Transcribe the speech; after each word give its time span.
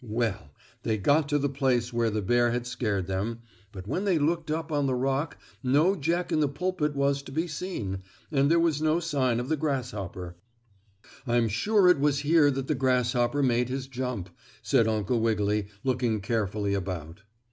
Well, 0.03 0.49
they 0.81 0.97
got 0.97 1.29
to 1.29 1.37
the 1.37 1.47
place 1.47 1.93
where 1.93 2.09
the 2.09 2.23
bear 2.23 2.49
had 2.49 2.65
scared 2.65 3.05
them, 3.05 3.41
but 3.71 3.85
when 3.87 4.03
they 4.03 4.17
looked 4.17 4.49
up 4.49 4.71
on 4.71 4.87
the 4.87 4.95
rock 4.95 5.37
no 5.61 5.95
Jack 5.95 6.31
in 6.31 6.39
the 6.39 6.47
Pulpit 6.49 6.95
was 6.95 7.21
to 7.21 7.31
be 7.31 7.45
seen, 7.47 7.99
and 8.31 8.49
there 8.49 8.59
was 8.59 8.81
no 8.81 8.99
sign 8.99 9.39
of 9.39 9.47
the 9.47 9.55
grasshopper. 9.57 10.35
Illustration: 11.01 11.19
Uncle 11.19 11.21
Wiggily 11.21 11.21
and 11.21 11.25
the 11.25 11.31
Monkey 11.31 11.43
"I'm 11.43 11.49
sure 11.49 11.87
it 11.87 11.99
was 11.99 12.17
here 12.21 12.49
that 12.51 12.67
the 12.67 12.73
grasshopper 12.81 13.43
made 13.43 13.69
his 13.69 13.85
jump," 13.87 14.29
said 14.63 14.87
Uncle 14.87 15.19
Wiggily, 15.19 15.67
looking 15.83 16.19
carefully 16.21 16.73
about. 16.73 17.21